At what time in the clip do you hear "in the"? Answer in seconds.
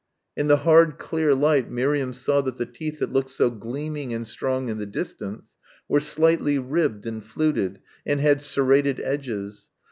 0.35-0.57, 4.67-4.87